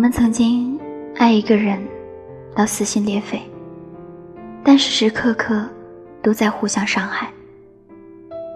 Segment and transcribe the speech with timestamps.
[0.00, 0.80] 我们曾经
[1.16, 1.78] 爱一个人
[2.56, 3.38] 到撕心裂肺，
[4.64, 5.68] 但时时刻刻
[6.22, 7.30] 都在互相伤害，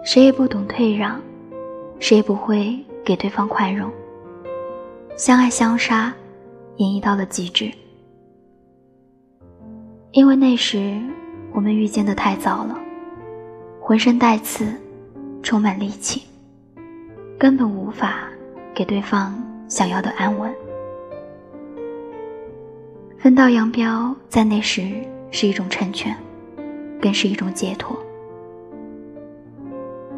[0.03, 1.21] 谁也不懂退让，
[1.99, 3.91] 谁也不会给对方宽容，
[5.15, 6.11] 相爱相杀，
[6.77, 7.71] 演绎到了极致。
[10.13, 10.99] 因为那时
[11.53, 12.75] 我们遇见的太早了，
[13.79, 14.65] 浑身带刺，
[15.43, 16.23] 充满戾气，
[17.37, 18.27] 根本无法
[18.73, 20.51] 给对方想要的安稳。
[23.25, 26.15] 分道扬镳，在那时是一种成全，
[27.01, 27.97] 更是一种解脱。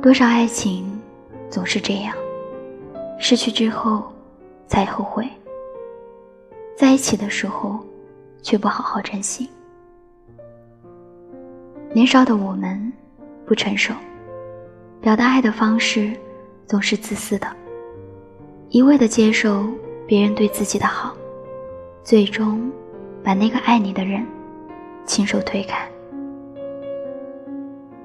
[0.02, 1.00] 多少爱情
[1.50, 2.14] 总是这样，
[3.18, 4.12] 失去之后
[4.68, 5.26] 才后悔，
[6.76, 7.80] 在一起的时候
[8.42, 9.50] 却不好好珍惜。
[11.94, 12.92] 年少的我们
[13.46, 13.94] 不成熟，
[15.00, 16.12] 表达爱的方式
[16.66, 17.48] 总是自私的，
[18.68, 19.66] 一味的接受
[20.06, 21.16] 别人对自己的好，
[22.04, 22.70] 最终。
[23.28, 24.26] 把那个爱你的人
[25.06, 25.86] 亲手推开，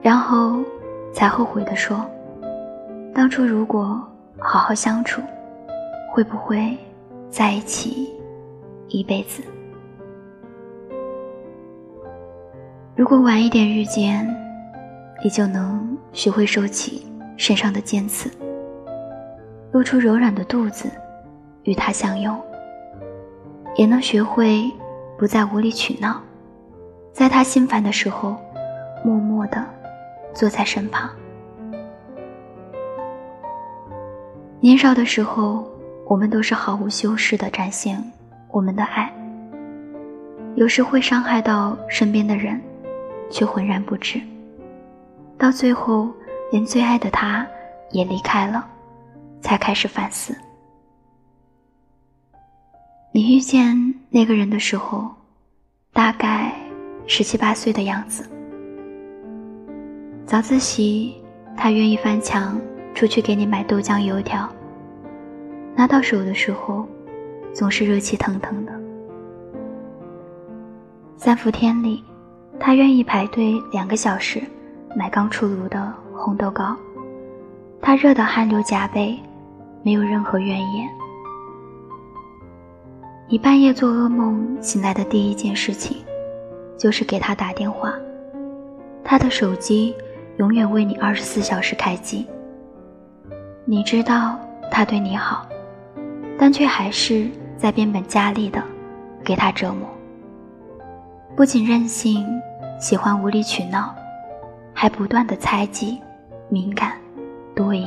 [0.03, 0.65] 然后
[1.13, 2.05] 才后悔的说
[3.15, 4.03] ：“当初如果
[4.37, 5.23] 好好相处，
[6.11, 6.77] 会不会
[7.31, 8.13] 在一起
[8.89, 9.45] 一辈子？
[12.97, 14.29] 如果晚一点遇见，
[15.23, 17.07] 你就能学会收起
[17.37, 18.29] 身上的尖刺，
[19.71, 20.91] 露出柔软的肚子
[21.63, 22.37] 与他相拥，
[23.77, 24.69] 也能学会。”
[25.19, 26.21] 不再无理取闹，
[27.13, 28.37] 在他心烦的时候，
[29.05, 29.65] 默默的
[30.35, 31.11] 坐在身旁。
[34.61, 35.65] 年少的时候，
[36.07, 38.03] 我们都是毫无修饰的展现
[38.49, 39.13] 我们的爱，
[40.55, 42.61] 有时会伤害到身边的人，
[43.31, 44.21] 却浑然不知。
[45.39, 46.09] 到最后，
[46.53, 47.47] 连最爱的他
[47.91, 48.65] 也离开了，
[49.41, 50.37] 才开始反思。
[53.11, 53.77] 你遇见
[54.15, 55.09] 那个人的时候，
[55.91, 56.53] 大概
[57.07, 58.29] 十七八岁的样子。
[60.27, 61.15] 早自习，
[61.57, 62.61] 他愿意翻墙
[62.95, 64.47] 出去给你买豆浆油条。
[65.75, 66.87] 拿到手的时候，
[67.55, 68.73] 总是热气腾腾的。
[71.17, 72.05] 三伏天里，
[72.61, 74.43] 他愿意排队两个小时
[74.95, 76.77] 买刚出炉的红豆糕，
[77.81, 79.19] 他热得汗流浃背，
[79.83, 80.87] 没有任何怨言。
[83.33, 85.97] 你半夜做噩梦醒来的第一件事情，
[86.77, 87.95] 就是给他打电话。
[89.03, 89.97] 他的手机
[90.37, 92.27] 永远为你二十四小时开机。
[93.65, 94.39] 你知道
[94.71, 95.47] 他对你好，
[96.39, 97.27] 但却还是
[97.57, 98.63] 在变本加厉的
[99.25, 99.89] 给他折磨。
[101.35, 102.27] 不仅任性，
[102.79, 103.95] 喜欢无理取闹，
[104.75, 105.99] 还不断的猜忌、
[106.51, 106.93] 敏感、
[107.55, 107.87] 多疑。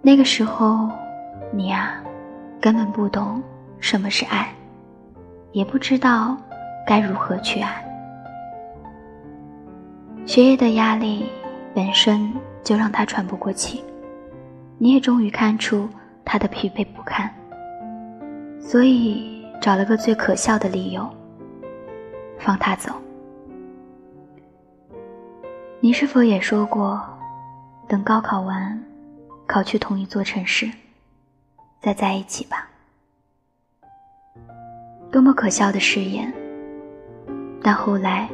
[0.00, 0.88] 那个时候，
[1.52, 2.00] 你啊。
[2.64, 3.42] 根本不懂
[3.78, 4.50] 什么是爱，
[5.52, 6.34] 也不知道
[6.86, 7.84] 该如何去爱。
[10.24, 11.28] 学业的压力
[11.74, 12.32] 本身
[12.62, 13.84] 就让他喘不过气，
[14.78, 15.86] 你也终于看出
[16.24, 17.30] 他的疲惫不堪，
[18.58, 21.06] 所以找了个最可笑的理由
[22.38, 22.90] 放他走。
[25.80, 26.98] 你是否也说过，
[27.86, 28.82] 等高考完，
[29.46, 30.66] 考去同一座城市？
[31.84, 32.66] 再在一起吧，
[35.12, 36.32] 多么可笑的誓言！
[37.62, 38.26] 但后来，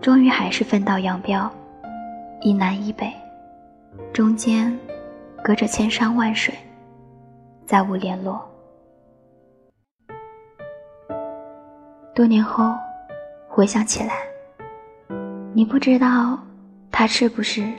[0.00, 1.52] 终于还是分道扬镳，
[2.40, 3.12] 一南一北，
[4.10, 4.74] 中间
[5.44, 6.54] 隔着千山万水，
[7.66, 8.42] 再无联络。
[12.14, 12.74] 多年后，
[13.50, 14.14] 回想起来，
[15.52, 16.38] 你不知道
[16.90, 17.70] 他是不是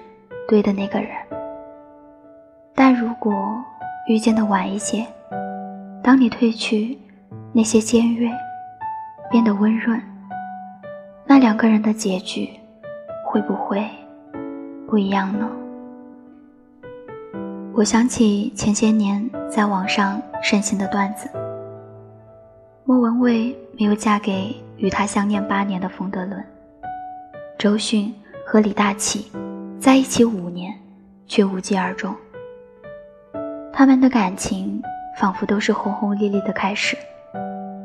[0.47, 1.17] 对的那个人，
[2.75, 3.59] 但如果……
[4.09, 5.05] 遇见的晚一些，
[6.01, 6.97] 当你褪去
[7.53, 8.27] 那些尖锐，
[9.29, 10.01] 变得温润，
[11.27, 12.49] 那两个人的结局
[13.23, 13.87] 会不会
[14.87, 15.47] 不一样呢？
[17.71, 21.29] 我想起前些年在网上盛行的段子：
[22.85, 26.43] 莫文蔚没有嫁给与她相恋八年的冯德伦，
[27.59, 28.11] 周迅
[28.43, 29.31] 和李大齐
[29.79, 30.73] 在一起五年，
[31.27, 32.11] 却无疾而终。
[33.79, 34.83] 他们的感情
[35.17, 36.97] 仿佛都是轰轰烈烈的开始，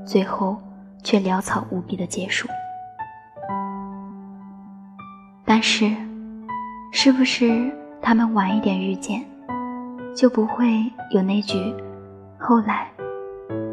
[0.05, 0.61] 最后
[1.05, 2.49] 却潦草无比的结束。
[5.45, 5.89] 但是，
[6.91, 9.25] 是不是他们晚一点遇见，
[10.17, 10.83] 就不会
[11.13, 11.73] 有那句
[12.41, 12.89] “后来，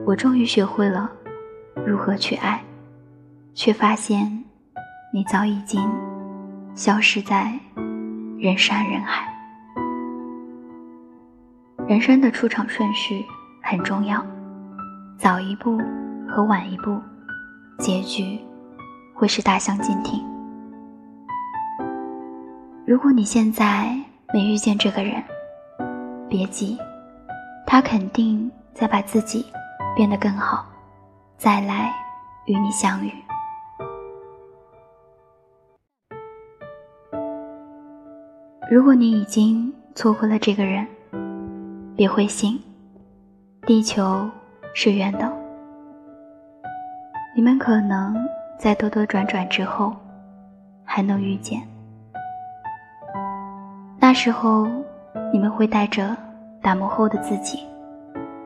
[0.06, 1.10] 我终于学会了
[1.88, 2.62] 如何去爱，
[3.56, 4.44] 却发现
[5.12, 5.82] 你早已经
[6.76, 7.52] 消失在
[8.38, 9.28] 人山人海”。
[11.92, 13.22] 人生的出场顺序
[13.62, 14.26] 很重要，
[15.18, 15.78] 早一步
[16.26, 16.98] 和晚一步，
[17.80, 18.40] 结局
[19.14, 20.24] 会是大相径庭。
[22.88, 23.94] 如果你现在
[24.34, 25.22] 没遇见这个人，
[26.30, 26.78] 别急，
[27.68, 29.46] 他肯定在把自己
[29.94, 30.66] 变得更好，
[31.38, 31.94] 再来
[32.46, 33.12] 与你相遇。
[38.72, 40.88] 如果你已经错过了这个人，
[42.02, 42.60] 别灰心，
[43.68, 44.28] 地球
[44.74, 45.32] 是圆的，
[47.36, 48.18] 你们可能
[48.58, 49.94] 在兜兜转转之后
[50.84, 51.62] 还能遇见。
[54.00, 54.68] 那时候，
[55.32, 56.18] 你们会带着
[56.60, 57.60] 打磨后的自己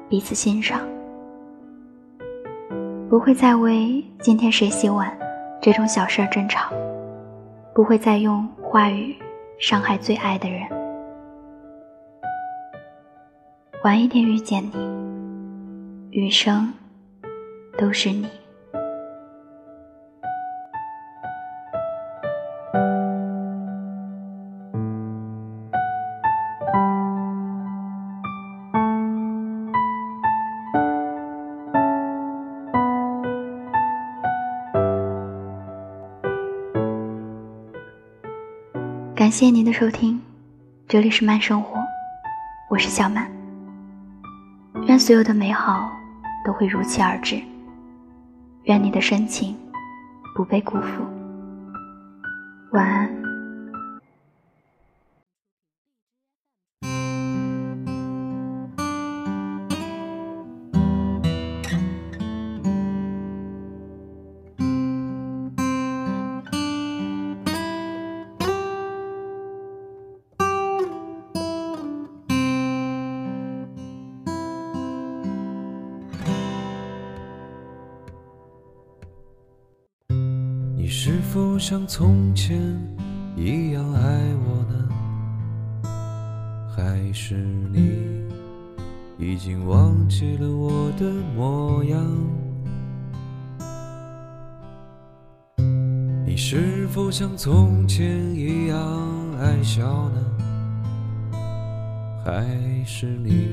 [0.09, 0.81] 彼此欣赏，
[3.09, 5.17] 不会再为今天谁洗碗
[5.61, 6.73] 这种小事争吵，
[7.73, 9.15] 不会再用话语。
[9.59, 10.67] 伤害最爱的人，
[13.85, 16.73] 晚一点遇见你，余生
[17.77, 18.27] 都是你。
[39.15, 40.19] 感谢您的收听，
[40.88, 41.79] 这里是慢生活，
[42.71, 43.34] 我是小曼。
[44.87, 45.91] 愿所有的美好
[46.45, 47.41] 都会如期而至，
[48.65, 49.57] 愿你的深情
[50.35, 51.03] 不被辜负。
[52.71, 53.25] 晚安。
[81.35, 82.57] 是否像从前
[83.35, 84.87] 一样爱我呢？
[86.73, 87.35] 还是
[87.73, 88.23] 你
[89.19, 92.01] 已经忘记了我的模样？
[96.25, 98.77] 你是否像从前一样
[99.38, 100.21] 爱笑呢？
[102.23, 102.45] 还
[102.85, 103.49] 是你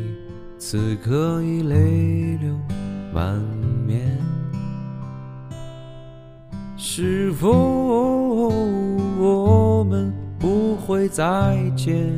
[0.57, 2.57] 此刻已泪流
[3.13, 3.43] 满
[7.33, 7.49] 是否
[9.19, 12.13] 我们不会再见，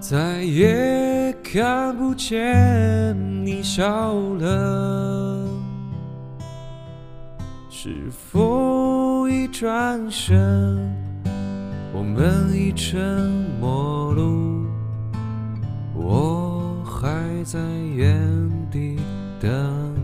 [0.00, 3.16] 再也看不见
[3.46, 5.48] 你笑了？
[7.70, 10.92] 是否一转身，
[11.94, 14.66] 我们已成陌路？
[15.94, 17.60] 我还在
[17.94, 18.18] 原
[18.72, 18.98] 地
[19.38, 19.95] 等。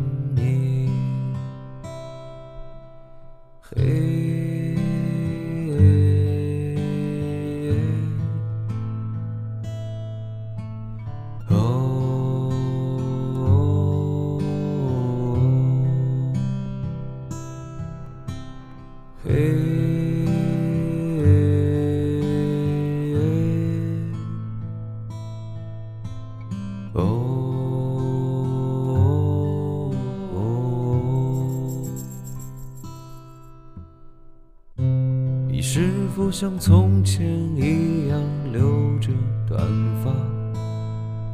[35.74, 37.26] 是否像从前
[37.56, 38.20] 一样
[38.52, 38.60] 留
[38.98, 39.08] 着
[39.48, 39.58] 短
[40.05, 40.12] 发，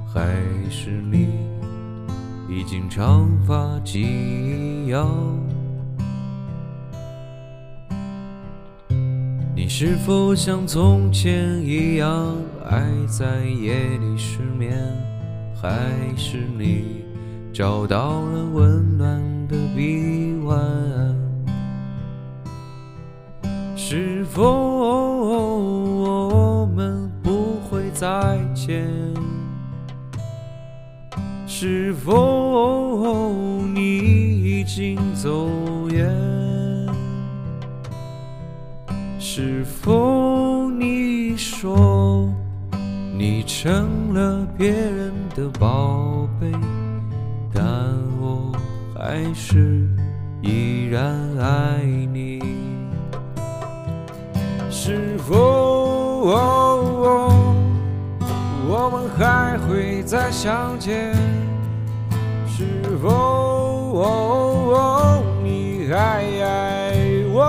[0.07, 0.30] 还
[0.71, 1.26] 是你
[2.49, 5.09] 已经长发及腰？
[9.57, 12.33] 你是否像从前一样
[12.71, 14.78] 爱在夜里失眠？
[15.52, 15.68] 还
[16.16, 17.04] 是你
[17.52, 21.18] 找到了温暖的臂弯？
[23.90, 28.87] 是否我们不会再见？
[31.47, 35.49] 是否你已经走
[35.88, 36.07] 远？
[39.18, 42.30] 是否你说
[43.16, 46.52] 你成了别人的宝贝？
[47.54, 47.64] 但
[48.21, 48.52] 我
[48.95, 49.88] 还是
[50.42, 51.78] 依然爱
[60.09, 61.15] 再相见，
[62.47, 62.65] 是
[63.03, 64.00] 否、哦
[64.73, 66.95] 哦、你还爱
[67.31, 67.45] 我？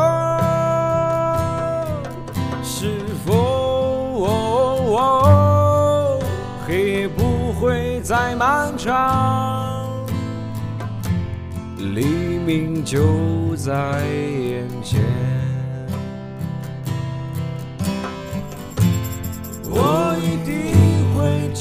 [2.61, 3.33] 是否、
[4.25, 4.27] 哦
[4.91, 6.19] 哦、
[6.67, 10.05] 黑夜不会再漫长？
[11.77, 12.03] 黎
[12.45, 15.38] 明就在眼前。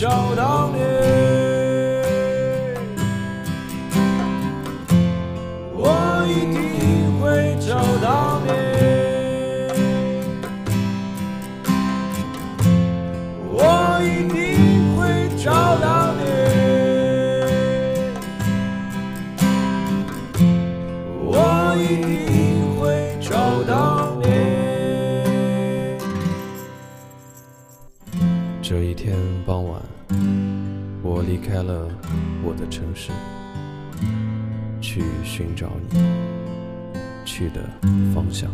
[0.00, 0.78] 找到你，
[5.75, 6.68] 我一定
[28.69, 29.81] 这一天傍晚，
[31.03, 31.89] 我离开了
[32.45, 33.11] 我的城市，
[34.79, 35.99] 去寻找你
[37.25, 37.63] 去的
[38.15, 38.51] 方向。